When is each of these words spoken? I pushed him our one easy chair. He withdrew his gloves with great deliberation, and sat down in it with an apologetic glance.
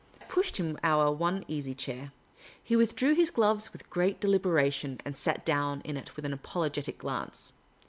I 0.19 0.23
pushed 0.25 0.57
him 0.57 0.79
our 0.81 1.11
one 1.11 1.45
easy 1.47 1.75
chair. 1.75 2.11
He 2.63 2.75
withdrew 2.75 3.13
his 3.13 3.29
gloves 3.29 3.71
with 3.71 3.87
great 3.91 4.19
deliberation, 4.19 4.99
and 5.05 5.15
sat 5.15 5.45
down 5.45 5.81
in 5.85 5.95
it 5.95 6.15
with 6.15 6.25
an 6.25 6.33
apologetic 6.33 6.97
glance. 6.97 7.53